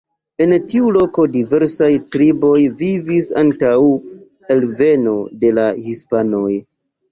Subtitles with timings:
[0.43, 3.71] En tiu loko diversaj triboj vivis antaŭ
[4.57, 6.51] alveno de la hispanoj.